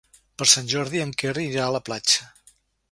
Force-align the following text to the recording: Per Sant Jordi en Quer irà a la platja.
Per 0.41 0.47
Sant 0.53 0.71
Jordi 0.71 1.03
en 1.03 1.13
Quer 1.23 1.37
irà 1.45 1.69
a 1.69 1.77
la 1.77 1.85
platja. 1.91 2.31